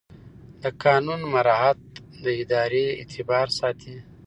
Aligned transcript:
د 0.61 0.63
قانون 0.83 1.21
مراعات 1.33 1.79
د 2.23 2.25
ادارې 2.41 2.85
اعتبار 2.99 3.47
ساتي. 3.59 3.95